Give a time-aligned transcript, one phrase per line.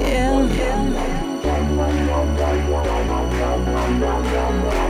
[0.00, 0.40] Yeah.
[4.32, 4.83] yeah.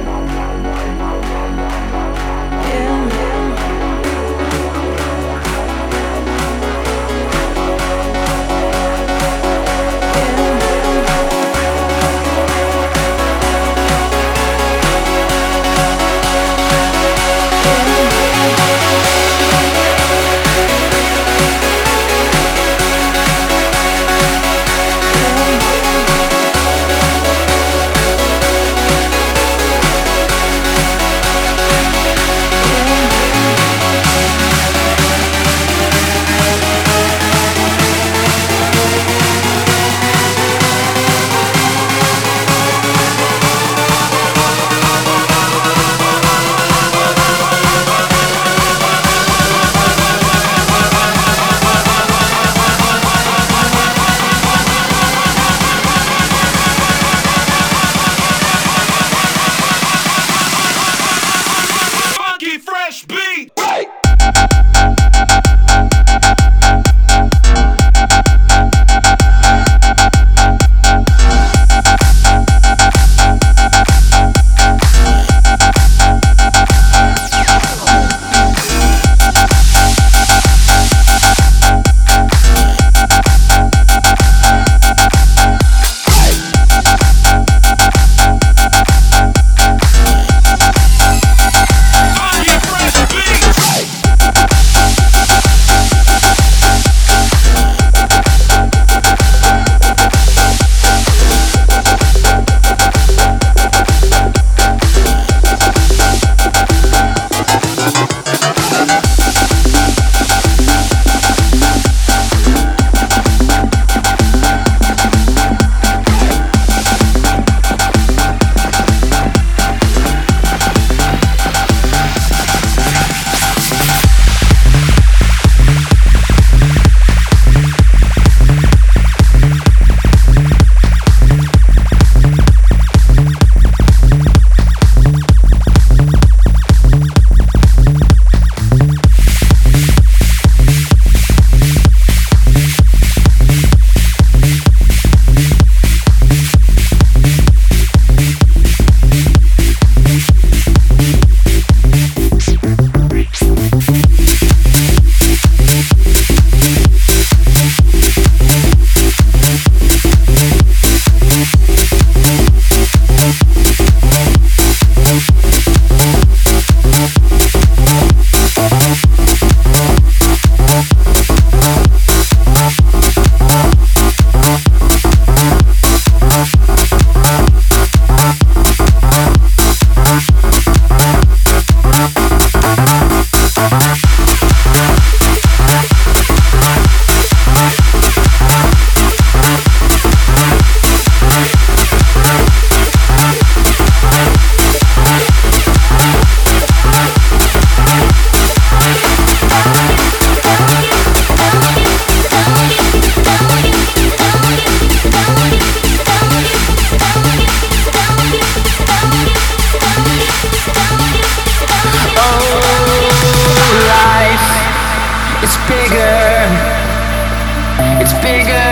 [218.05, 218.64] It's bigger